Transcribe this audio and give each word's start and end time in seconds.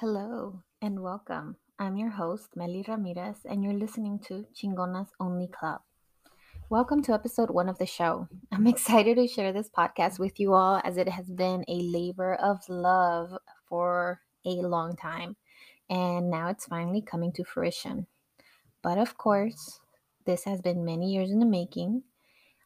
Hello 0.00 0.62
and 0.80 1.02
welcome. 1.02 1.56
I'm 1.76 1.96
your 1.96 2.10
host, 2.10 2.50
Melly 2.54 2.84
Ramirez, 2.86 3.38
and 3.44 3.64
you're 3.64 3.72
listening 3.72 4.20
to 4.28 4.46
Chingonas 4.54 5.08
Only 5.18 5.48
Club. 5.48 5.80
Welcome 6.70 7.02
to 7.02 7.14
episode 7.14 7.50
one 7.50 7.68
of 7.68 7.78
the 7.78 7.86
show. 7.86 8.28
I'm 8.52 8.66
excited 8.68 9.16
to 9.16 9.26
share 9.26 9.52
this 9.52 9.68
podcast 9.68 10.20
with 10.20 10.38
you 10.38 10.54
all 10.54 10.80
as 10.84 10.98
it 10.98 11.08
has 11.08 11.26
been 11.28 11.64
a 11.66 11.82
labor 11.82 12.36
of 12.36 12.60
love 12.68 13.38
for 13.68 14.20
a 14.46 14.62
long 14.62 14.94
time, 14.94 15.34
and 15.90 16.30
now 16.30 16.46
it's 16.46 16.66
finally 16.66 17.02
coming 17.02 17.32
to 17.32 17.42
fruition. 17.42 18.06
But 18.84 18.98
of 18.98 19.18
course, 19.18 19.80
this 20.26 20.44
has 20.44 20.60
been 20.60 20.84
many 20.84 21.12
years 21.12 21.32
in 21.32 21.40
the 21.40 21.44
making, 21.44 22.04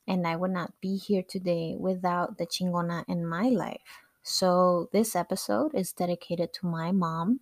and 0.07 0.27
I 0.27 0.37
would 0.37 0.51
not 0.51 0.79
be 0.83 0.99
here 0.99 1.23
today 1.27 1.77
without 1.81 2.37
the 2.37 2.47
Chingona 2.47 3.05
in 3.09 3.27
my 3.27 3.49
life. 3.49 4.03
So, 4.25 4.89
this 4.93 5.17
episode 5.17 5.75
is 5.75 5.93
dedicated 5.93 6.53
to 6.55 6.67
my 6.67 6.93
mom, 6.93 7.41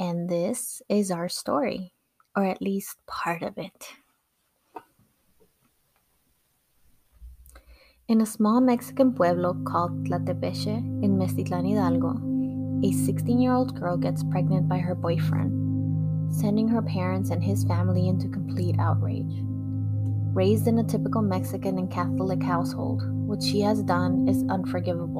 and 0.00 0.28
this 0.28 0.82
is 0.88 1.12
our 1.12 1.28
story, 1.28 1.92
or 2.34 2.44
at 2.44 2.60
least 2.60 2.98
part 3.06 3.42
of 3.42 3.56
it. 3.56 3.94
In 8.08 8.20
a 8.20 8.26
small 8.26 8.60
Mexican 8.60 9.14
pueblo 9.14 9.54
called 9.64 10.08
Tlatepeche 10.08 10.76
in 11.04 11.18
Metztitlan 11.18 11.68
Hidalgo, 11.68 12.18
a 12.84 12.92
16 12.92 13.40
year 13.40 13.52
old 13.52 13.78
girl 13.78 13.96
gets 13.96 14.24
pregnant 14.24 14.68
by 14.68 14.78
her 14.78 14.96
boyfriend, 14.96 16.34
sending 16.34 16.66
her 16.66 16.82
parents 16.82 17.30
and 17.30 17.44
his 17.44 17.62
family 17.62 18.08
into 18.08 18.28
complete 18.28 18.74
outrage. 18.80 19.40
Raised 20.34 20.66
in 20.66 20.80
a 20.80 20.84
typical 20.84 21.22
Mexican 21.22 21.78
and 21.78 21.90
Catholic 21.90 22.42
household, 22.42 23.02
what 23.26 23.42
she 23.42 23.60
has 23.60 23.82
done 23.82 24.28
is 24.28 24.44
unforgivable 24.50 25.15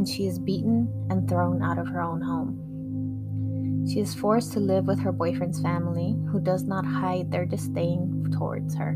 and 0.00 0.08
she 0.08 0.26
is 0.26 0.38
beaten 0.38 0.88
and 1.10 1.28
thrown 1.28 1.62
out 1.62 1.76
of 1.76 1.86
her 1.86 2.00
own 2.00 2.22
home. 2.22 3.86
She 3.86 4.00
is 4.00 4.14
forced 4.14 4.54
to 4.54 4.58
live 4.58 4.86
with 4.86 4.98
her 5.00 5.12
boyfriend's 5.12 5.60
family, 5.60 6.16
who 6.32 6.40
does 6.40 6.64
not 6.64 6.86
hide 6.86 7.30
their 7.30 7.44
disdain 7.44 8.26
towards 8.32 8.74
her. 8.76 8.94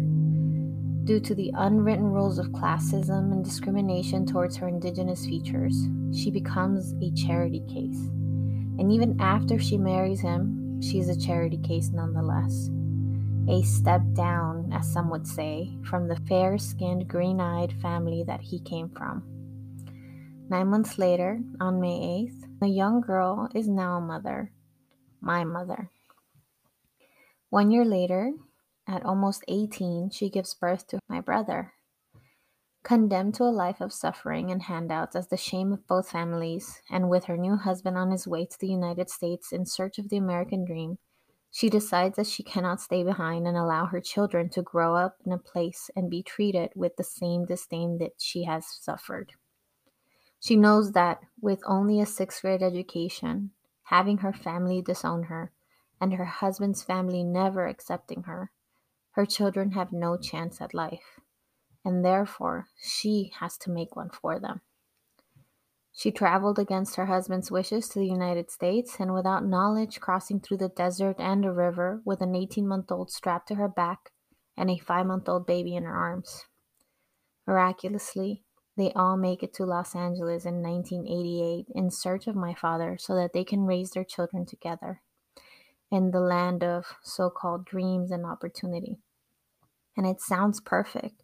Due 1.04 1.20
to 1.20 1.34
the 1.34 1.52
unwritten 1.56 2.06
rules 2.06 2.38
of 2.38 2.52
classism 2.52 3.32
and 3.32 3.44
discrimination 3.44 4.24
towards 4.24 4.56
her 4.56 4.66
indigenous 4.66 5.26
features, 5.26 5.76
she 6.10 6.30
becomes 6.30 6.94
a 7.02 7.10
charity 7.10 7.62
case. 7.68 8.00
And 8.78 8.90
even 8.90 9.20
after 9.20 9.58
she 9.58 9.76
marries 9.76 10.22
him, 10.22 10.80
she 10.80 11.00
is 11.00 11.10
a 11.10 11.20
charity 11.20 11.58
case 11.58 11.90
nonetheless. 11.92 12.70
A 13.46 13.62
step 13.62 14.00
down, 14.14 14.72
as 14.72 14.90
some 14.90 15.10
would 15.10 15.26
say, 15.26 15.76
from 15.84 16.08
the 16.08 16.16
fair 16.26 16.56
skinned, 16.56 17.08
green 17.08 17.42
eyed 17.42 17.74
family 17.82 18.24
that 18.26 18.40
he 18.40 18.58
came 18.60 18.88
from. 18.88 19.22
Nine 20.48 20.68
months 20.68 20.98
later, 20.98 21.40
on 21.58 21.80
May 21.80 22.28
8th, 22.28 22.60
the 22.60 22.68
young 22.68 23.00
girl 23.00 23.48
is 23.54 23.66
now 23.66 23.96
a 23.96 24.00
mother, 24.00 24.52
my 25.20 25.42
mother. 25.42 25.90
One 27.48 27.70
year 27.70 27.84
later, 27.84 28.32
at 28.86 29.06
almost 29.06 29.44
18, 29.48 30.10
she 30.10 30.28
gives 30.28 30.52
birth 30.52 30.86
to 30.88 30.98
my 31.08 31.22
brother. 31.22 31.72
Condemned 32.82 33.34
to 33.36 33.44
a 33.44 33.56
life 33.56 33.80
of 33.80 33.90
suffering 33.90 34.50
and 34.50 34.62
handouts 34.62 35.16
as 35.16 35.28
the 35.28 35.38
shame 35.38 35.72
of 35.72 35.86
both 35.86 36.10
families, 36.10 36.82
and 36.90 37.08
with 37.08 37.24
her 37.24 37.38
new 37.38 37.56
husband 37.56 37.96
on 37.96 38.10
his 38.10 38.26
way 38.26 38.44
to 38.44 38.58
the 38.60 38.68
United 38.68 39.08
States 39.08 39.50
in 39.50 39.64
search 39.64 39.98
of 39.98 40.10
the 40.10 40.18
American 40.18 40.66
dream, 40.66 40.98
she 41.50 41.70
decides 41.70 42.16
that 42.16 42.26
she 42.26 42.42
cannot 42.42 42.82
stay 42.82 43.02
behind 43.02 43.46
and 43.46 43.56
allow 43.56 43.86
her 43.86 44.00
children 44.00 44.50
to 44.50 44.60
grow 44.60 44.94
up 44.94 45.16
in 45.24 45.32
a 45.32 45.38
place 45.38 45.88
and 45.96 46.10
be 46.10 46.22
treated 46.22 46.70
with 46.76 46.96
the 46.96 47.04
same 47.04 47.46
disdain 47.46 47.96
that 47.96 48.12
she 48.18 48.44
has 48.44 48.66
suffered. 48.66 49.32
She 50.44 50.56
knows 50.56 50.92
that 50.92 51.22
with 51.40 51.62
only 51.64 52.02
a 52.02 52.04
sixth 52.04 52.42
grade 52.42 52.62
education, 52.62 53.52
having 53.84 54.18
her 54.18 54.34
family 54.34 54.82
disown 54.82 55.24
her, 55.24 55.52
and 55.98 56.12
her 56.12 56.26
husband's 56.26 56.82
family 56.82 57.24
never 57.24 57.66
accepting 57.66 58.24
her, 58.24 58.50
her 59.12 59.24
children 59.24 59.70
have 59.70 59.90
no 59.90 60.18
chance 60.18 60.60
at 60.60 60.74
life, 60.74 61.18
and 61.82 62.04
therefore 62.04 62.66
she 62.76 63.32
has 63.40 63.56
to 63.56 63.70
make 63.70 63.96
one 63.96 64.10
for 64.10 64.38
them. 64.38 64.60
She 65.94 66.12
traveled 66.12 66.58
against 66.58 66.96
her 66.96 67.06
husband's 67.06 67.50
wishes 67.50 67.88
to 67.88 67.98
the 67.98 68.06
United 68.06 68.50
States 68.50 68.96
and 69.00 69.14
without 69.14 69.46
knowledge, 69.46 69.98
crossing 69.98 70.40
through 70.40 70.58
the 70.58 70.68
desert 70.68 71.16
and 71.18 71.46
a 71.46 71.52
river 71.52 72.02
with 72.04 72.20
an 72.20 72.34
18 72.34 72.68
month 72.68 72.92
old 72.92 73.10
strapped 73.10 73.48
to 73.48 73.54
her 73.54 73.68
back 73.68 74.10
and 74.58 74.70
a 74.70 74.76
five 74.76 75.06
month 75.06 75.26
old 75.26 75.46
baby 75.46 75.74
in 75.74 75.84
her 75.84 75.96
arms. 75.96 76.44
Miraculously, 77.46 78.43
they 78.76 78.92
all 78.92 79.16
make 79.16 79.42
it 79.42 79.54
to 79.54 79.64
Los 79.64 79.94
Angeles 79.94 80.44
in 80.44 80.60
1988 80.62 81.66
in 81.74 81.90
search 81.90 82.26
of 82.26 82.34
my 82.34 82.54
father 82.54 82.96
so 82.98 83.14
that 83.14 83.32
they 83.32 83.44
can 83.44 83.66
raise 83.66 83.90
their 83.90 84.04
children 84.04 84.44
together 84.44 85.00
in 85.90 86.10
the 86.10 86.20
land 86.20 86.64
of 86.64 86.96
so 87.02 87.30
called 87.30 87.64
dreams 87.64 88.10
and 88.10 88.26
opportunity. 88.26 88.98
And 89.96 90.06
it 90.06 90.20
sounds 90.20 90.60
perfect, 90.60 91.22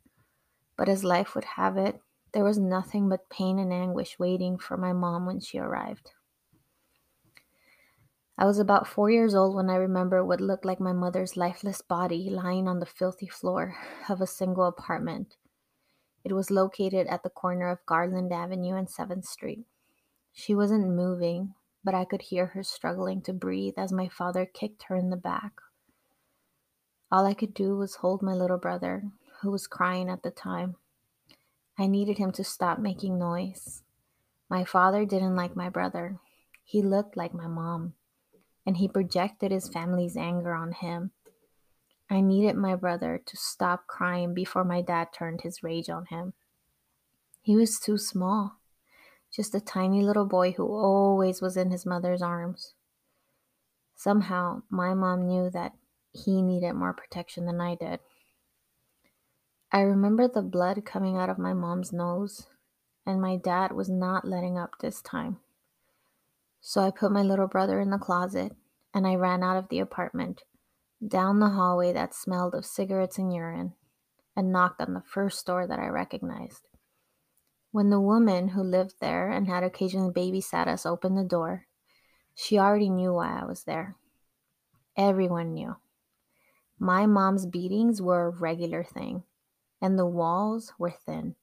but 0.77 0.89
as 0.89 1.03
life 1.03 1.34
would 1.34 1.44
have 1.56 1.77
it, 1.77 2.00
there 2.33 2.44
was 2.44 2.59
nothing 2.59 3.09
but 3.09 3.28
pain 3.28 3.59
and 3.59 3.72
anguish 3.72 4.19
waiting 4.19 4.56
for 4.56 4.77
my 4.77 4.93
mom 4.93 5.27
when 5.27 5.41
she 5.41 5.59
arrived. 5.59 6.12
I 8.39 8.47
was 8.47 8.60
about 8.60 8.87
four 8.87 9.10
years 9.10 9.34
old 9.34 9.56
when 9.56 9.69
I 9.69 9.75
remember 9.75 10.25
what 10.25 10.41
looked 10.41 10.65
like 10.65 10.81
my 10.81 10.93
mother's 10.93 11.37
lifeless 11.37 11.83
body 11.83 12.31
lying 12.31 12.69
on 12.69 12.78
the 12.78 12.87
filthy 12.87 13.27
floor 13.27 13.77
of 14.09 14.21
a 14.21 14.27
single 14.27 14.66
apartment 14.66 15.37
it 16.25 16.33
was 16.33 16.51
located 16.51 17.07
at 17.07 17.23
the 17.23 17.31
corner 17.31 17.69
of 17.69 17.85
Garland 17.87 18.33
Avenue 18.33 18.77
and 18.77 18.89
7th 18.89 19.25
Street. 19.25 19.65
She 20.33 20.55
wasn't 20.55 20.89
moving, 20.89 21.55
but 21.83 21.95
I 21.95 22.05
could 22.05 22.23
hear 22.23 22.47
her 22.47 22.63
struggling 22.63 23.23
to 23.23 23.33
breathe 23.33 23.75
as 23.77 23.93
my 23.93 24.09
father 24.09 24.47
kicked 24.47 24.85
her 24.85 24.97
in 24.97 25.11
the 25.11 25.17
back. 25.17 25.53
All 27.11 27.27
I 27.27 27.35
could 27.35 27.55
do 27.55 27.77
was 27.77 27.97
hold 27.97 28.23
my 28.23 28.35
little 28.35 28.59
brother, 28.59 29.05
who 29.41 29.51
was 29.51 29.67
crying 29.67 30.09
at 30.09 30.23
the 30.23 30.31
time. 30.31 30.77
I 31.79 31.87
needed 31.87 32.19
him 32.19 32.31
to 32.33 32.45
stop 32.45 32.79
making 32.79 33.19
noise. 33.19 33.83
My 34.49 34.65
father 34.65 35.05
didn't 35.05 35.37
like 35.37 35.57
my 35.57 35.69
brother. 35.69 36.19
He 36.63 36.83
looked 36.83 37.17
like 37.17 37.35
my 37.35 37.47
mom, 37.47 37.95
and 38.67 38.77
he 38.77 38.87
projected 38.87 39.51
his 39.51 39.69
family's 39.69 40.17
anger 40.17 40.53
on 40.53 40.73
him. 40.73 41.13
I 42.12 42.21
needed 42.21 42.56
my 42.56 42.75
brother 42.75 43.22
to 43.25 43.37
stop 43.37 43.87
crying 43.87 44.34
before 44.34 44.65
my 44.65 44.82
dad 44.82 45.09
turned 45.15 45.43
his 45.43 45.62
rage 45.62 45.88
on 45.88 46.06
him. 46.06 46.32
He 47.41 47.54
was 47.54 47.78
too 47.78 47.98
small, 47.98 48.59
just 49.32 49.54
a 49.54 49.60
tiny 49.60 50.03
little 50.03 50.26
boy 50.26 50.53
who 50.53 50.66
always 50.66 51.41
was 51.41 51.56
in 51.56 51.71
his 51.71 51.87
mother's 51.87 52.21
arms. 52.21 52.75
Somehow, 53.94 54.62
my 54.69 54.93
mom 54.93 55.28
knew 55.28 55.50
that 55.50 55.75
he 56.12 56.43
needed 56.43 56.72
more 56.72 56.93
protection 56.93 57.47
than 57.47 57.60
I 57.60 57.76
did. 57.76 58.00
I 59.71 59.82
remember 59.82 60.27
the 60.27 60.42
blood 60.42 60.84
coming 60.84 61.16
out 61.16 61.31
of 61.31 61.38
my 61.38 61.53
mom's 61.53 61.92
nose, 61.92 62.48
and 63.06 63.22
my 63.22 63.37
dad 63.37 63.71
was 63.71 63.88
not 63.88 64.25
letting 64.27 64.59
up 64.59 64.72
this 64.81 65.00
time. 65.00 65.38
So 66.60 66.81
I 66.81 66.91
put 66.91 67.12
my 67.12 67.22
little 67.22 67.47
brother 67.47 67.81
in 67.81 67.91
the 67.91 67.98
closet 67.98 68.53
and 68.92 69.06
I 69.06 69.15
ran 69.15 69.42
out 69.42 69.56
of 69.56 69.69
the 69.69 69.78
apartment 69.78 70.42
down 71.06 71.38
the 71.38 71.50
hallway 71.50 71.93
that 71.93 72.15
smelled 72.15 72.55
of 72.55 72.66
cigarettes 72.66 73.19
and 73.19 73.33
urine, 73.33 73.75
and 74.37 74.53
knocked 74.53 74.81
on 74.81 74.94
the 74.94 75.03
first 75.03 75.44
door 75.47 75.66
that 75.66 75.78
I 75.78 75.88
recognized. 75.88 76.69
When 77.72 77.91
the 77.91 78.00
woman 78.00 78.49
who 78.49 78.62
lived 78.62 78.94
there 79.00 79.31
and 79.31 79.47
had 79.47 79.62
occasionally 79.62 80.12
babysat 80.12 80.66
us 80.66 80.84
opened 80.84 81.16
the 81.16 81.25
door, 81.25 81.66
she 82.34 82.59
already 82.59 82.91
knew 82.91 83.15
why 83.15 83.41
I 83.41 83.44
was 83.44 83.65
there. 83.65 83.97
Everyone 84.97 85.55
knew. 85.55 85.77
My 86.78 87.06
mom's 87.06 87.47
beatings 87.47 88.00
were 88.00 88.27
a 88.27 88.31
regular 88.31 88.83
thing, 88.83 89.25
and 89.81 89.99
the 89.99 90.06
walls 90.06 90.72
were 90.78 90.91
thin, 90.91 91.37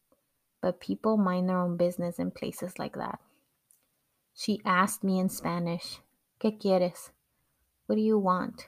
but 0.61 0.79
people 0.79 1.17
mind 1.17 1.47
their 1.47 1.57
own 1.57 1.77
business 1.77 2.19
in 2.19 2.31
places 2.31 2.77
like 2.77 2.95
that. 2.95 3.19
She 4.33 4.61
asked 4.65 5.03
me 5.03 5.19
in 5.19 5.29
Spanish, 5.29 5.99
¿Qué 6.39 6.59
quieres? 6.59 7.11
What 7.85 7.95
do 7.95 8.01
you 8.01 8.19
want? 8.19 8.67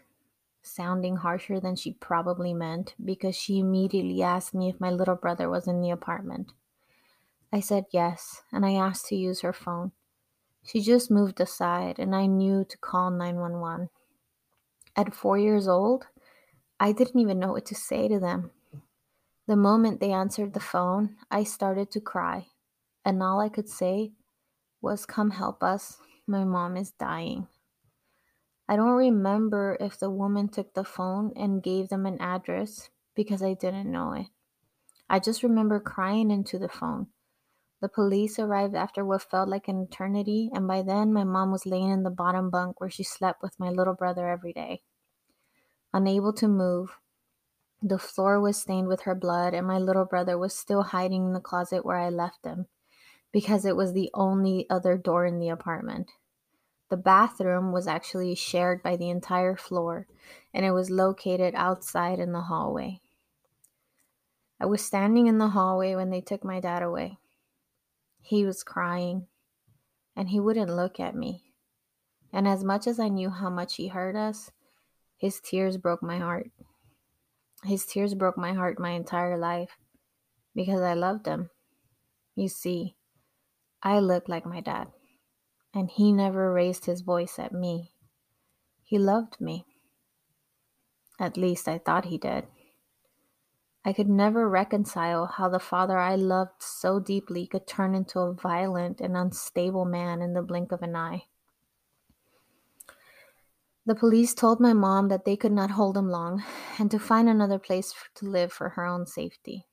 Sounding 0.69 1.17
harsher 1.17 1.59
than 1.59 1.75
she 1.75 1.93
probably 1.93 2.53
meant 2.53 2.95
because 3.03 3.35
she 3.35 3.59
immediately 3.59 4.21
asked 4.21 4.53
me 4.53 4.69
if 4.69 4.79
my 4.79 4.89
little 4.89 5.15
brother 5.15 5.49
was 5.49 5.67
in 5.67 5.81
the 5.81 5.89
apartment. 5.89 6.51
I 7.51 7.59
said 7.59 7.85
yes, 7.91 8.43
and 8.51 8.65
I 8.65 8.73
asked 8.73 9.07
to 9.07 9.15
use 9.15 9.41
her 9.41 9.53
phone. 9.53 9.91
She 10.63 10.81
just 10.81 11.09
moved 11.09 11.39
aside, 11.41 11.97
and 11.97 12.15
I 12.15 12.27
knew 12.27 12.63
to 12.63 12.77
call 12.77 13.09
911. 13.09 13.89
At 14.95 15.15
four 15.15 15.37
years 15.37 15.67
old, 15.67 16.07
I 16.79 16.91
didn't 16.91 17.19
even 17.19 17.39
know 17.39 17.53
what 17.53 17.65
to 17.67 17.75
say 17.75 18.07
to 18.07 18.19
them. 18.19 18.51
The 19.47 19.55
moment 19.55 19.99
they 19.99 20.11
answered 20.11 20.53
the 20.53 20.59
phone, 20.59 21.15
I 21.31 21.43
started 21.43 21.89
to 21.91 21.99
cry, 21.99 22.47
and 23.03 23.23
all 23.23 23.39
I 23.39 23.49
could 23.49 23.67
say 23.67 24.11
was, 24.81 25.05
Come 25.05 25.31
help 25.31 25.63
us. 25.63 25.97
My 26.27 26.43
mom 26.43 26.77
is 26.77 26.91
dying. 26.91 27.47
I 28.69 28.77
don't 28.77 28.95
remember 28.95 29.75
if 29.81 29.99
the 29.99 30.09
woman 30.09 30.47
took 30.47 30.73
the 30.75 30.85
phone 30.85 31.33
and 31.35 31.61
gave 31.61 31.89
them 31.89 32.05
an 32.05 32.21
address 32.21 32.89
because 33.15 33.43
I 33.43 33.53
didn't 33.53 33.91
know 33.91 34.13
it. 34.13 34.27
I 35.09 35.19
just 35.19 35.43
remember 35.43 35.79
crying 35.79 36.31
into 36.31 36.59
the 36.59 36.69
phone, 36.69 37.07
The 37.81 37.89
police 37.89 38.39
arrived 38.39 38.75
after 38.75 39.05
what 39.05 39.23
felt 39.23 39.49
like 39.49 39.67
an 39.67 39.81
eternity, 39.81 40.49
and 40.53 40.67
by 40.67 40.81
then 40.83 41.13
my 41.13 41.25
mom 41.25 41.51
was 41.51 41.65
laying 41.65 41.89
in 41.91 42.03
the 42.03 42.09
bottom 42.09 42.49
bunk 42.49 42.81
where 42.81 42.89
she 42.89 43.03
slept 43.03 43.41
with 43.43 43.59
my 43.59 43.69
little 43.69 43.95
brother 43.95 44.29
every 44.29 44.53
day. 44.53 44.83
Unable 45.93 46.33
to 46.33 46.47
move, 46.47 46.97
the 47.81 47.99
floor 47.99 48.39
was 48.39 48.57
stained 48.57 48.87
with 48.87 49.01
her 49.01 49.15
blood, 49.15 49.53
and 49.53 49.67
my 49.67 49.77
little 49.79 50.05
brother 50.05 50.37
was 50.37 50.55
still 50.57 50.83
hiding 50.83 51.25
in 51.27 51.33
the 51.33 51.41
closet 51.41 51.85
where 51.85 51.97
I 51.97 52.09
left 52.09 52.45
him 52.45 52.67
because 53.31 53.65
it 53.65 53.75
was 53.75 53.93
the 53.93 54.11
only 54.13 54.69
other 54.69 54.97
door 54.97 55.25
in 55.25 55.39
the 55.39 55.49
apartment. 55.49 56.11
The 56.89 56.97
bathroom 56.97 57.71
was 57.71 57.87
actually 57.87 58.33
shared 58.35 58.81
by 58.81 58.95
the 58.95 59.09
entire 59.09 59.55
floor, 59.55 60.07
and 60.53 60.65
it 60.65 60.71
was 60.71 60.89
located 60.89 61.53
outside 61.55 62.19
in 62.19 62.31
the 62.31 62.41
hallway. 62.41 63.01
I 64.59 64.65
was 64.65 64.83
standing 64.83 65.27
in 65.27 65.37
the 65.37 65.49
hallway 65.49 65.95
when 65.95 66.09
they 66.09 66.21
took 66.21 66.43
my 66.43 66.59
dad 66.59 66.83
away. 66.83 67.19
He 68.21 68.45
was 68.45 68.63
crying, 68.63 69.27
and 70.15 70.29
he 70.29 70.39
wouldn't 70.39 70.75
look 70.75 70.99
at 70.99 71.15
me. 71.15 71.53
And 72.33 72.47
as 72.47 72.63
much 72.63 72.87
as 72.87 72.99
I 72.99 73.07
knew 73.07 73.29
how 73.29 73.49
much 73.49 73.75
he 73.75 73.87
hurt 73.87 74.15
us, 74.15 74.51
his 75.17 75.39
tears 75.39 75.77
broke 75.77 76.03
my 76.03 76.17
heart. 76.17 76.49
His 77.63 77.85
tears 77.85 78.13
broke 78.13 78.37
my 78.37 78.53
heart 78.53 78.79
my 78.79 78.91
entire 78.91 79.37
life 79.37 79.77
because 80.55 80.81
I 80.81 80.93
loved 80.93 81.25
him. 81.25 81.49
You 82.35 82.47
see, 82.47 82.95
I 83.83 83.99
look 83.99 84.29
like 84.29 84.45
my 84.45 84.61
dad, 84.61 84.87
and 85.73 85.89
he 85.91 86.11
never 86.11 86.51
raised 86.51 86.85
his 86.85 87.01
voice 87.01 87.37
at 87.37 87.51
me. 87.51 87.91
He 88.83 88.97
loved 88.97 89.39
me. 89.39 89.65
At 91.19 91.37
least 91.37 91.67
I 91.67 91.77
thought 91.77 92.05
he 92.05 92.17
did. 92.17 92.47
I 93.85 93.93
could 93.93 94.09
never 94.09 94.49
reconcile 94.49 95.25
how 95.25 95.47
the 95.49 95.59
father 95.59 95.97
I 95.97 96.15
loved 96.15 96.61
so 96.61 96.99
deeply 96.99 97.47
could 97.47 97.65
turn 97.65 97.95
into 97.95 98.19
a 98.19 98.33
violent 98.33 98.99
and 98.99 99.15
unstable 99.15 99.85
man 99.85 100.21
in 100.21 100.33
the 100.33 100.41
blink 100.41 100.71
of 100.71 100.81
an 100.81 100.95
eye. 100.95 101.23
The 103.85 103.95
police 103.95 104.33
told 104.33 104.59
my 104.59 104.73
mom 104.73 105.07
that 105.07 105.25
they 105.25 105.35
could 105.35 105.51
not 105.51 105.71
hold 105.71 105.97
him 105.97 106.09
long 106.09 106.43
and 106.77 106.91
to 106.91 106.99
find 106.99 107.29
another 107.29 107.57
place 107.57 107.93
to 108.15 108.25
live 108.27 108.51
for 108.51 108.69
her 108.69 108.85
own 108.85 109.07
safety, 109.07 109.65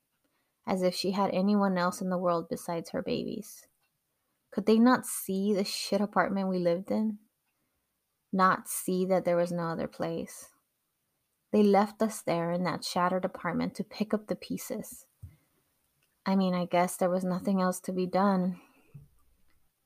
as 0.67 0.83
if 0.83 0.95
she 0.95 1.11
had 1.11 1.31
anyone 1.33 1.77
else 1.77 2.01
in 2.01 2.09
the 2.09 2.17
world 2.17 2.49
besides 2.49 2.91
her 2.91 3.03
babies. 3.03 3.67
Could 4.57 4.65
they 4.65 4.79
not 4.79 5.05
see 5.05 5.53
the 5.53 5.65
shit 5.65 6.01
apartment 6.01 6.49
we 6.49 6.59
lived 6.59 6.91
in? 6.91 7.19
Not 8.33 8.71
see 8.71 9.05
that 9.05 9.27
there 9.27 9.37
was 9.37 9.53
no 9.53 9.65
other 9.65 9.87
place? 9.87 10.49
They 11.53 11.63
left 11.63 12.01
us 12.01 12.23
there 12.23 12.51
in 12.53 12.65
that 12.65 12.83
shattered 12.83 13.27
apartment 13.27 13.75
to 13.75 13.85
pick 13.85 14.15
up 14.15 14.29
the 14.29 14.35
pieces. 14.35 15.05
I 16.25 16.37
mean, 16.37 16.55
I 16.55 16.65
guess 16.65 16.97
there 16.97 17.11
was 17.11 17.23
nothing 17.23 17.61
else 17.61 17.81
to 17.81 17.93
be 17.93 18.07
done. 18.07 18.59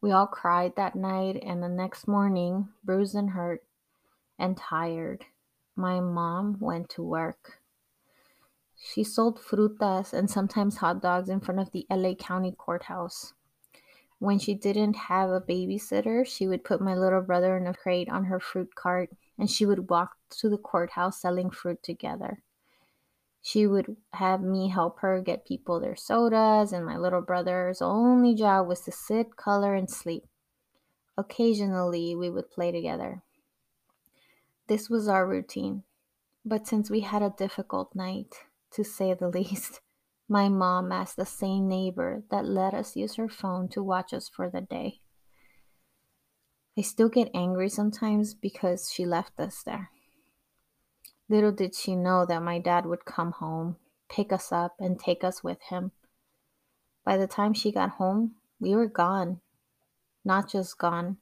We 0.00 0.12
all 0.12 0.28
cried 0.28 0.76
that 0.76 0.94
night, 0.94 1.43
and 1.44 1.61
the 1.61 1.69
next 1.69 2.06
morning, 2.06 2.69
bruised 2.84 3.17
and 3.17 3.31
hurt, 3.31 3.64
and 4.38 4.56
tired, 4.56 5.25
my 5.75 5.99
mom 5.99 6.58
went 6.61 6.90
to 6.90 7.02
work. 7.02 7.58
She 8.76 9.02
sold 9.02 9.40
frutas 9.40 10.12
and 10.12 10.31
sometimes 10.31 10.76
hot 10.76 11.02
dogs 11.02 11.28
in 11.28 11.40
front 11.40 11.58
of 11.58 11.72
the 11.72 11.87
LA 11.90 12.14
County 12.14 12.55
Courthouse. 12.56 13.32
When 14.20 14.38
she 14.38 14.55
didn't 14.55 14.94
have 14.96 15.31
a 15.31 15.40
babysitter, 15.40 16.26
she 16.26 16.46
would 16.46 16.62
put 16.62 16.81
my 16.81 16.94
little 16.94 17.22
brother 17.22 17.56
in 17.56 17.67
a 17.67 17.75
crate 17.75 18.08
on 18.08 18.26
her 18.26 18.38
fruit 18.38 18.75
cart 18.75 19.11
and 19.38 19.50
she 19.50 19.64
would 19.64 19.88
walk 19.88 20.11
to 20.38 20.50
the 20.50 20.58
courthouse 20.58 21.20
selling 21.20 21.50
fruit 21.50 21.82
together. 21.82 22.43
She 23.40 23.67
would 23.67 23.96
have 24.12 24.43
me 24.43 24.69
help 24.69 25.00
her 25.00 25.22
get 25.22 25.46
people 25.46 25.81
their 25.81 25.96
sodas, 25.96 26.72
and 26.75 26.84
my 26.84 26.99
little 26.99 27.22
brother's 27.22 27.81
only 27.81 28.34
job 28.34 28.69
was 28.69 28.82
to 28.82 28.93
sit, 28.93 29.37
color, 29.37 29.75
and 29.75 29.90
sleep. 29.90 30.26
Occasionally, 31.17 32.14
we 32.14 32.28
would 32.28 32.50
play 32.50 32.70
together. 32.70 33.22
This 34.67 34.90
was 34.90 35.08
our 35.08 35.26
routine. 35.26 35.84
But 36.44 36.67
since 36.67 36.90
we 36.90 37.00
had 37.00 37.22
a 37.22 37.34
difficult 37.37 37.94
night, 37.94 38.44
to 38.72 38.84
say 38.84 39.14
the 39.14 39.28
least, 39.38 39.81
my 40.31 40.49
mom 40.49 40.93
asked 40.93 41.17
the 41.17 41.27
same 41.27 41.69
neighbor 41.69 42.23
that 42.31 42.47
let 42.47 42.73
us 42.73 42.97
use 42.97 43.17
her 43.17 43.29
phone 43.29 43.69
to 43.69 43.82
watch 43.82 44.15
us 44.15 44.29
for 44.29 44.49
the 44.49 44.61
day. 44.61 45.00
I 46.79 46.82
still 46.82 47.09
get 47.09 47.31
angry 47.35 47.69
sometimes 47.69 48.32
because 48.32 48.91
she 48.91 49.05
left 49.05 49.38
us 49.38 49.62
there. 49.62 49.91
Little 51.29 51.53
did 51.53 51.75
she 51.75 51.97
know 51.97 52.25
that 52.25 52.43
my 52.43 52.59
dad 52.59 52.87
would 52.87 53.05
come 53.05 53.32
home, 53.32 53.77
pick 54.09 54.32
us 54.32 54.53
up, 54.53 54.77
and 54.79 54.99
take 54.99 55.23
us 55.23 55.44
with 55.44 55.59
him. 55.69 55.91
By 57.05 57.17
the 57.17 57.27
time 57.27 57.53
she 57.53 57.73
got 57.73 57.91
home, 57.91 58.37
we 58.59 58.75
were 58.75 58.88
gone. 58.88 59.41
Not 60.25 60.49
just 60.49 60.79
gone, 60.79 61.17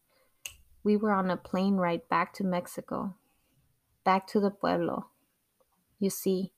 we 0.85 0.97
were 0.97 1.13
on 1.13 1.31
a 1.31 1.37
plane 1.37 1.77
ride 1.77 2.09
back 2.09 2.35
to 2.35 2.45
Mexico 2.45 3.15
back 4.09 4.27
to 4.27 4.41
the 4.41 4.51
pueblo. 4.51 5.11
You 6.01 6.09
see, 6.09 6.53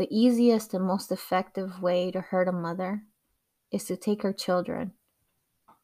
the 0.00 0.08
easiest 0.10 0.72
and 0.72 0.82
most 0.82 1.12
effective 1.12 1.82
way 1.82 2.10
to 2.10 2.22
hurt 2.22 2.48
a 2.48 2.52
mother 2.52 3.02
is 3.70 3.84
to 3.84 3.98
take 3.98 4.22
her 4.22 4.32
children. 4.32 4.92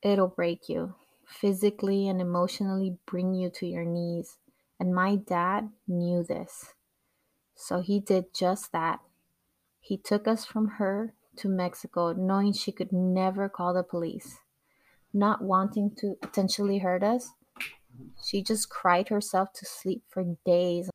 It'll 0.03 0.27
break 0.27 0.71
you, 0.71 0.95
physically 1.27 2.09
and 2.09 2.19
emotionally 2.19 2.97
bring 3.05 3.35
you 3.35 3.51
to 3.51 3.67
your 3.67 3.85
knees. 3.85 4.39
And 4.81 4.95
my 4.95 5.17
dad 5.17 5.69
knew 5.87 6.25
this. 6.25 6.73
So 7.55 7.83
he 7.83 8.01
did 8.01 8.33
just 8.33 8.73
that. 8.73 9.01
He 9.81 9.99
took 9.99 10.27
us 10.27 10.47
from 10.47 10.67
her 10.79 11.13
to 11.37 11.49
Mexico, 11.51 12.15
knowing 12.15 12.55
she 12.55 12.73
could 12.73 12.93
never 12.95 13.51
call 13.51 13.75
the 13.75 13.83
police. 13.83 14.39
Not 15.13 15.43
wanting 15.43 15.95
to 15.99 16.17
potentially 16.23 16.79
hurt 16.79 17.03
us, 17.03 17.33
she 18.25 18.43
just 18.43 18.71
cried 18.71 19.11
herself 19.11 19.53
to 19.53 19.67
sleep 19.67 20.05
for 20.09 20.25
days. 20.47 20.89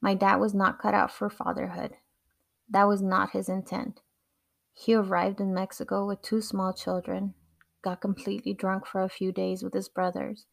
My 0.00 0.14
dad 0.14 0.36
was 0.36 0.54
not 0.54 0.78
cut 0.80 0.94
out 0.94 1.12
for 1.12 1.28
fatherhood. 1.28 1.96
That 2.72 2.88
was 2.88 3.02
not 3.02 3.32
his 3.32 3.50
intent. 3.50 4.00
He 4.72 4.94
arrived 4.94 5.40
in 5.40 5.52
Mexico 5.52 6.06
with 6.06 6.22
two 6.22 6.40
small 6.40 6.72
children, 6.72 7.34
got 7.82 8.00
completely 8.00 8.54
drunk 8.54 8.86
for 8.86 9.02
a 9.02 9.10
few 9.10 9.30
days 9.30 9.62
with 9.62 9.74
his 9.74 9.90
brothers, 9.90 10.46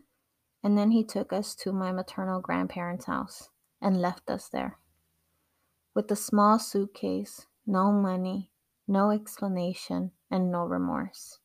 and 0.61 0.77
then 0.77 0.91
he 0.91 1.05
took 1.05 1.31
us 1.31 1.55
to 1.55 1.71
my 1.71 1.93
maternal 1.93 2.41
grandparents' 2.41 3.05
house 3.05 3.49
and 3.81 4.01
left 4.01 4.29
us 4.29 4.49
there. 4.49 4.77
With 5.95 6.11
a 6.11 6.15
small 6.17 6.59
suitcase, 6.59 7.45
no 7.65 7.93
money, 7.93 8.51
no 8.85 9.11
explanation, 9.11 10.11
and 10.29 10.51
no 10.51 10.65
remorse. 10.65 11.39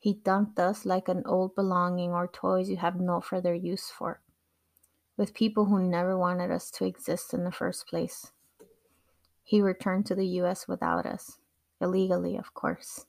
He 0.00 0.14
dumped 0.14 0.58
us 0.58 0.84
like 0.84 1.06
an 1.06 1.22
old 1.26 1.54
belonging 1.54 2.10
or 2.10 2.26
toys 2.26 2.68
you 2.68 2.78
have 2.78 3.00
no 3.00 3.20
further 3.20 3.54
use 3.54 3.88
for 3.88 4.20
with 5.16 5.34
people 5.34 5.66
who 5.66 5.78
never 5.78 6.18
wanted 6.18 6.50
us 6.50 6.72
to 6.72 6.84
exist 6.84 7.32
in 7.32 7.44
the 7.44 7.52
first 7.52 7.86
place. 7.86 8.32
He 9.42 9.60
returned 9.60 10.06
to 10.06 10.14
the 10.14 10.26
US 10.40 10.66
without 10.66 11.06
us, 11.06 11.38
illegally, 11.80 12.36
of 12.36 12.54
course. 12.54 13.06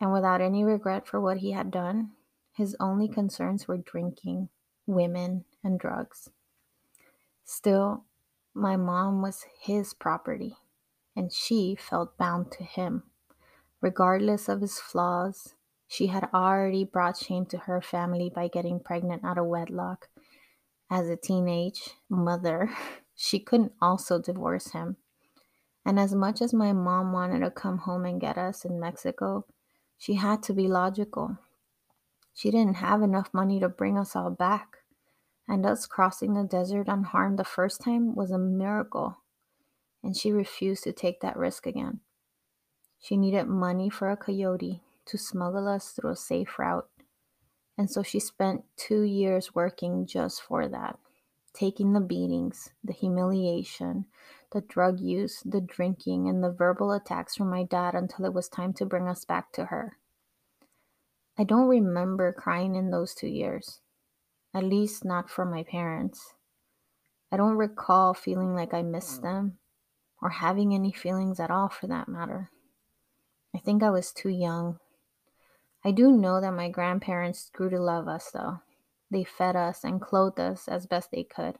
And 0.00 0.12
without 0.12 0.40
any 0.40 0.64
regret 0.64 1.06
for 1.06 1.20
what 1.20 1.38
he 1.38 1.52
had 1.52 1.70
done, 1.70 2.12
his 2.52 2.76
only 2.80 3.08
concerns 3.08 3.66
were 3.66 3.78
drinking, 3.78 4.48
women, 4.86 5.44
and 5.64 5.78
drugs. 5.78 6.28
Still, 7.44 8.04
my 8.54 8.76
mom 8.76 9.22
was 9.22 9.46
his 9.60 9.94
property, 9.94 10.56
and 11.16 11.32
she 11.32 11.74
felt 11.74 12.18
bound 12.18 12.52
to 12.52 12.64
him. 12.64 13.04
Regardless 13.80 14.48
of 14.48 14.60
his 14.60 14.78
flaws, 14.78 15.54
she 15.88 16.08
had 16.08 16.28
already 16.32 16.84
brought 16.84 17.16
shame 17.16 17.46
to 17.46 17.58
her 17.58 17.80
family 17.80 18.30
by 18.32 18.48
getting 18.48 18.80
pregnant 18.80 19.24
out 19.24 19.38
of 19.38 19.46
wedlock 19.46 20.08
as 20.92 21.08
a 21.08 21.16
teenage 21.16 21.90
mother, 22.10 22.70
she 23.16 23.40
couldn't 23.40 23.72
also 23.80 24.20
divorce 24.20 24.72
him. 24.72 24.98
And 25.84 25.98
as 25.98 26.14
much 26.14 26.40
as 26.40 26.54
my 26.54 26.72
mom 26.72 27.12
wanted 27.12 27.40
to 27.40 27.50
come 27.50 27.78
home 27.78 28.04
and 28.04 28.20
get 28.20 28.38
us 28.38 28.64
in 28.64 28.78
Mexico, 28.78 29.46
she 29.98 30.14
had 30.14 30.42
to 30.44 30.52
be 30.52 30.68
logical. 30.68 31.38
She 32.34 32.50
didn't 32.50 32.76
have 32.76 33.02
enough 33.02 33.30
money 33.32 33.60
to 33.60 33.68
bring 33.68 33.98
us 33.98 34.14
all 34.14 34.30
back. 34.30 34.78
And 35.48 35.66
us 35.66 35.86
crossing 35.86 36.34
the 36.34 36.44
desert 36.44 36.86
unharmed 36.88 37.38
the 37.38 37.44
first 37.44 37.80
time 37.80 38.14
was 38.14 38.30
a 38.30 38.38
miracle. 38.38 39.18
And 40.02 40.16
she 40.16 40.30
refused 40.32 40.84
to 40.84 40.92
take 40.92 41.20
that 41.20 41.36
risk 41.36 41.66
again. 41.66 42.00
She 43.00 43.16
needed 43.16 43.48
money 43.48 43.90
for 43.90 44.10
a 44.10 44.16
coyote 44.16 44.80
to 45.06 45.18
smuggle 45.18 45.66
us 45.66 45.90
through 45.90 46.12
a 46.12 46.16
safe 46.16 46.58
route 46.58 46.88
and 47.78 47.90
so 47.90 48.02
she 48.02 48.20
spent 48.20 48.64
two 48.76 49.02
years 49.02 49.54
working 49.54 50.06
just 50.06 50.42
for 50.42 50.68
that, 50.68 50.98
taking 51.54 51.92
the 51.92 52.00
beatings, 52.00 52.70
the 52.84 52.92
humiliation, 52.92 54.06
the 54.52 54.60
drug 54.60 55.00
use, 55.00 55.42
the 55.44 55.60
drinking, 55.60 56.28
and 56.28 56.42
the 56.42 56.50
verbal 56.50 56.92
attacks 56.92 57.34
from 57.34 57.50
my 57.50 57.64
dad 57.64 57.94
until 57.94 58.24
it 58.24 58.34
was 58.34 58.48
time 58.48 58.72
to 58.74 58.86
bring 58.86 59.08
us 59.08 59.24
back 59.24 59.52
to 59.52 59.66
her. 59.66 59.96
I 61.38 61.44
don't 61.44 61.68
remember 61.68 62.32
crying 62.32 62.74
in 62.76 62.90
those 62.90 63.14
two 63.14 63.28
years, 63.28 63.80
at 64.54 64.64
least 64.64 65.04
not 65.04 65.30
for 65.30 65.44
my 65.44 65.62
parents. 65.62 66.34
I 67.30 67.36
don't 67.36 67.56
recall 67.56 68.14
feeling 68.14 68.54
like 68.54 68.74
I 68.74 68.82
missed 68.82 69.20
mm. 69.20 69.22
them 69.22 69.58
or 70.20 70.28
having 70.30 70.74
any 70.74 70.92
feelings 70.92 71.40
at 71.40 71.50
all 71.50 71.68
for 71.68 71.86
that 71.86 72.08
matter. 72.08 72.50
I 73.54 73.58
think 73.58 73.82
I 73.82 73.90
was 73.90 74.12
too 74.12 74.28
young 74.28 74.78
I 75.84 75.90
do 75.90 76.12
know 76.12 76.40
that 76.40 76.52
my 76.52 76.68
grandparents 76.68 77.50
grew 77.50 77.68
to 77.70 77.80
love 77.80 78.06
us, 78.06 78.30
though. 78.30 78.60
They 79.10 79.24
fed 79.24 79.56
us 79.56 79.82
and 79.82 80.00
clothed 80.00 80.38
us 80.38 80.68
as 80.68 80.86
best 80.86 81.10
they 81.10 81.24
could. 81.24 81.56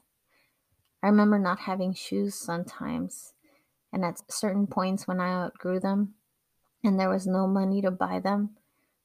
I 1.02 1.08
remember 1.08 1.38
not 1.38 1.60
having 1.60 1.94
shoes 1.94 2.34
sometimes, 2.34 3.34
and 3.92 4.04
at 4.04 4.30
certain 4.30 4.66
points 4.66 5.06
when 5.06 5.20
I 5.20 5.32
outgrew 5.32 5.80
them 5.80 6.14
and 6.84 6.98
there 6.98 7.08
was 7.08 7.26
no 7.26 7.46
money 7.46 7.80
to 7.82 7.90
buy 7.90 8.20
them, 8.20 8.56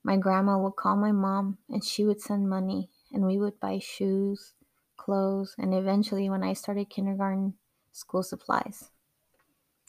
my 0.03 0.17
grandma 0.17 0.57
would 0.57 0.75
call 0.75 0.95
my 0.95 1.11
mom 1.11 1.57
and 1.69 1.83
she 1.83 2.05
would 2.05 2.21
send 2.21 2.49
money, 2.49 2.89
and 3.11 3.25
we 3.25 3.37
would 3.37 3.59
buy 3.59 3.79
shoes, 3.79 4.53
clothes, 4.95 5.55
and 5.57 5.73
eventually, 5.73 6.29
when 6.29 6.43
I 6.43 6.53
started 6.53 6.89
kindergarten, 6.89 7.55
school 7.91 8.23
supplies. 8.23 8.91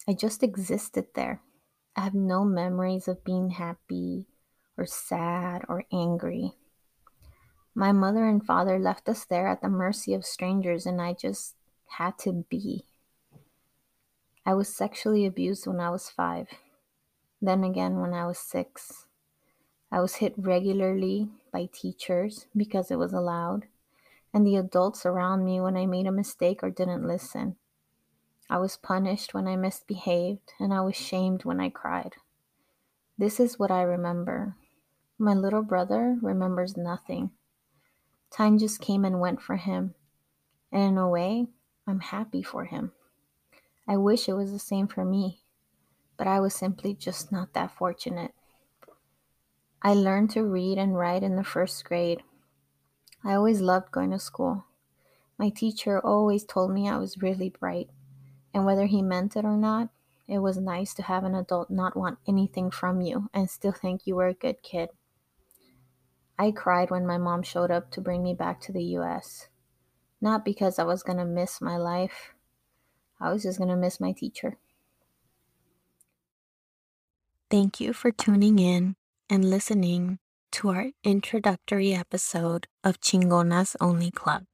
I 0.08 0.14
just 0.14 0.42
existed 0.42 1.08
there. 1.14 1.42
I 1.94 2.02
have 2.02 2.14
no 2.14 2.44
memories 2.44 3.08
of 3.08 3.24
being 3.24 3.50
happy 3.50 4.26
or 4.76 4.86
sad 4.86 5.64
or 5.68 5.84
angry. 5.92 6.54
My 7.74 7.92
mother 7.92 8.26
and 8.26 8.44
father 8.44 8.78
left 8.78 9.08
us 9.08 9.24
there 9.24 9.46
at 9.46 9.60
the 9.62 9.68
mercy 9.68 10.14
of 10.14 10.24
strangers, 10.24 10.86
and 10.86 11.00
I 11.00 11.12
just 11.12 11.54
had 11.97 12.18
to 12.18 12.45
be. 12.49 12.85
I 14.47 14.54
was 14.54 14.75
sexually 14.75 15.26
abused 15.26 15.66
when 15.66 15.80
I 15.80 15.90
was 15.90 16.09
five, 16.09 16.49
then 17.40 17.64
again 17.64 18.00
when 18.00 18.12
I 18.14 18.26
was 18.26 18.38
six. 18.38 19.07
I 19.90 20.00
was 20.00 20.16
hit 20.16 20.35
regularly 20.37 21.28
by 21.52 21.68
teachers 21.73 22.47
because 22.57 22.90
it 22.90 22.99
was 22.99 23.12
allowed, 23.12 23.66
and 24.33 24.47
the 24.47 24.57
adults 24.57 25.07
around 25.07 25.45
me 25.45 25.61
when 25.61 25.76
I 25.76 25.87
made 25.87 26.07
a 26.07 26.12
mistake 26.12 26.62
or 26.62 26.71
didn't 26.71 27.07
listen. 27.07 27.57
I 28.50 28.59
was 28.59 28.76
punished 28.76 29.35
when 29.35 29.47
I 29.47 29.57
misbehaved, 29.57 30.52
and 30.59 30.73
I 30.73 30.80
was 30.80 30.97
shamed 30.97 31.45
when 31.45 31.61
I 31.61 31.68
cried. 31.68 32.14
This 33.18 33.40
is 33.40 33.59
what 33.59 33.71
I 33.71 33.83
remember. 33.83 34.57
My 35.18 35.35
little 35.35 35.62
brother 35.62 36.18
remembers 36.23 36.76
nothing. 36.76 37.33
Time 38.30 38.59
just 38.59 38.80
came 38.80 39.04
and 39.04 39.21
went 39.21 39.42
for 39.42 39.57
him, 39.57 39.95
and 40.71 40.83
in 40.83 40.99
a 40.99 41.09
way, 41.09 41.49
I'm 41.88 42.00
happy 42.00 42.42
for 42.42 42.66
him. 42.66 42.92
I 43.88 43.97
wish 43.97 44.28
it 44.28 44.35
was 44.35 44.52
the 44.52 44.59
same 44.59 44.88
for 44.88 45.07
me, 45.07 45.40
but 46.18 46.26
I 46.26 46.38
was 46.38 46.54
simply 46.54 46.92
just 46.92 47.33
not 47.33 47.54
that 47.54 47.71
fortunate. 47.71 48.33
I 49.80 49.95
learned 49.95 50.28
to 50.33 50.45
read 50.45 50.76
and 50.76 50.99
write 50.99 51.23
in 51.23 51.37
the 51.37 51.42
first 51.45 51.83
grade. 51.87 52.23
I 53.25 53.33
always 53.33 53.62
loved 53.62 53.90
going 53.90 54.11
to 54.11 54.18
school. 54.18 54.66
My 55.38 55.49
teacher 55.49 55.99
always 55.99 56.45
told 56.45 56.73
me 56.73 56.90
I 56.90 56.99
was 56.99 57.23
really 57.23 57.49
bright, 57.49 57.88
and 58.52 58.66
whether 58.66 58.85
he 58.85 59.00
meant 59.00 59.35
it 59.35 59.47
or 59.47 59.57
not, 59.57 59.88
it 60.26 60.40
was 60.40 60.59
nice 60.59 60.92
to 60.92 61.02
have 61.04 61.25
an 61.25 61.35
adult 61.35 61.71
not 61.71 61.97
want 61.97 62.18
anything 62.28 62.71
from 62.71 63.00
you 63.00 63.30
and 63.33 63.49
still 63.49 63.73
think 63.73 64.07
you 64.07 64.14
were 64.14 64.26
a 64.26 64.35
good 64.35 64.62
kid. 64.62 64.90
I 66.38 66.50
cried 66.50 66.90
when 66.90 67.07
my 67.07 67.16
mom 67.16 67.42
showed 67.42 67.71
up 67.71 67.90
to 67.92 68.02
bring 68.02 68.23
me 68.23 68.35
back 68.35 68.61
to 68.62 68.73
the 68.73 68.85
US. 68.99 69.49
Not 70.20 70.44
because 70.44 70.78
I 70.78 70.84
was 70.84 71.02
going 71.02 71.18
to 71.18 71.25
miss 71.25 71.60
my 71.60 71.76
life, 71.76 72.34
I 73.20 73.32
was 73.32 73.42
just 73.42 73.58
going 73.58 73.70
to 73.70 73.76
miss 73.76 74.00
my 74.00 74.12
teacher. 74.12 74.56
Thank 77.50 77.80
you 77.80 77.92
for 77.92 78.10
tuning 78.10 78.58
in 78.58 78.96
and 79.30 79.48
listening 79.48 80.18
to 80.52 80.70
our 80.70 80.90
introductory 81.04 81.94
episode 81.94 82.66
of 82.84 83.00
Chingonas 83.00 83.76
Only 83.80 84.10
Club. 84.10 84.44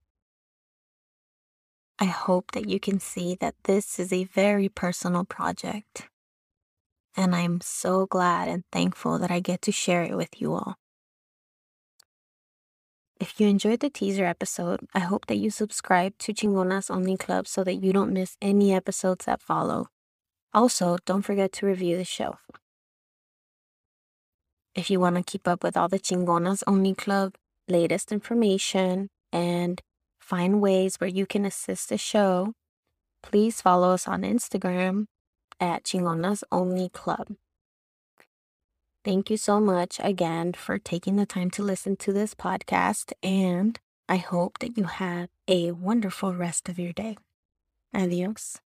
I 1.99 2.06
hope 2.06 2.52
that 2.52 2.68
you 2.68 2.80
can 2.80 3.00
see 3.00 3.37
that 3.40 3.54
this 3.64 3.99
is 3.99 4.12
a 4.12 4.25
very 4.25 4.68
personal 4.68 5.25
project. 5.25 6.09
And 7.16 7.35
I'm 7.35 7.61
so 7.61 8.06
glad 8.06 8.49
and 8.49 8.64
thankful 8.73 9.18
that 9.21 9.30
I 9.30 9.40
get 9.40 9.62
to 9.62 9.73
share 9.73 10.02
it 10.02 10.16
with 10.16 10.40
you 10.40 10.54
all. 10.54 10.76
If 13.21 13.40
you 13.40 13.47
enjoyed 13.47 13.80
the 13.80 13.90
teaser 13.90 14.25
episode, 14.25 14.80
I 14.92 14.99
hope 14.99 15.26
that 15.26 15.37
you 15.37 15.50
subscribe 15.50 16.18
to 16.18 16.35
Chingonas 16.35 16.90
Only 16.90 17.16
Club 17.16 17.47
so 17.47 17.62
that 17.62 17.75
you 17.75 17.92
don't 17.92 18.12
miss 18.12 18.37
any 18.42 18.75
episodes 18.75 19.25
that 19.26 19.40
follow. 19.40 19.87
Also, 20.52 20.99
don't 21.04 21.23
forget 21.23 21.52
to 21.52 21.66
review 21.66 21.97
the 21.97 22.04
show. 22.04 22.38
If 24.75 24.90
you 24.90 24.99
want 24.99 25.16
to 25.16 25.23
keep 25.23 25.47
up 25.47 25.62
with 25.62 25.76
all 25.76 25.88
the 25.88 26.00
Chingonas 26.00 26.64
Only 26.66 26.94
Club 26.94 27.35
latest 27.68 28.11
information 28.11 29.09
and 29.33 29.80
find 30.21 30.61
ways 30.61 30.97
where 30.97 31.09
you 31.09 31.25
can 31.25 31.44
assist 31.44 31.90
the 31.90 31.99
show, 31.99 32.52
please 33.23 33.61
follow 33.61 33.90
us 33.90 34.09
on 34.09 34.23
Instagram 34.23 35.06
at 35.61 35.85
Chingonas 35.85 36.42
Only 36.50 36.88
Club. 36.88 37.28
Thank 39.04 39.28
you 39.30 39.37
so 39.37 39.61
much 39.61 40.00
again 40.02 40.54
for 40.54 40.78
taking 40.78 41.16
the 41.16 41.26
time 41.26 41.50
to 41.50 41.62
listen 41.62 41.94
to 41.96 42.12
this 42.12 42.34
podcast, 42.34 43.12
and 43.23 43.78
I 44.08 44.16
hope 44.16 44.58
that 44.61 44.78
you 44.78 44.84
have 44.84 45.28
a 45.46 45.73
wonderful 45.73 46.34
rest 46.34 46.70
of 46.70 46.78
your 46.78 46.94
day. 46.94 47.18
Adios. 47.94 48.61